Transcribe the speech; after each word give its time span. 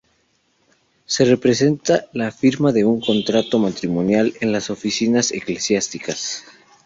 Se 1.05 1.25
representa 1.25 2.07
la 2.13 2.31
firma 2.31 2.71
de 2.71 2.83
un 2.85 2.99
contrato 3.01 3.59
matrimonial 3.59 4.33
en 4.41 4.51
las 4.51 4.71
oficinas 4.71 5.31
eclesiásticas. 5.31 6.43